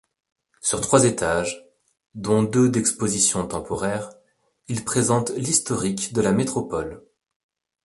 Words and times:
Sur 0.61 0.81
trois 0.81 1.05
étages, 1.05 1.63
dont 2.15 2.41
deux 2.41 2.69
d'expositions 2.69 3.45
temporaires, 3.47 4.09
il 4.67 4.83
présente 4.83 5.29
l'historique 5.37 6.11
de 6.11 6.21
la 6.21 6.31
métropole. 6.31 7.03